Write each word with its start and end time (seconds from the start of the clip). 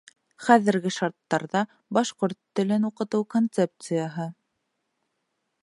Хәҙерге 0.43 0.91
шарттарҙа 0.95 1.61
башҡорт 1.97 2.37
телен 2.61 2.89
уҡытыу 2.89 3.27
концепцияһы 3.35 4.27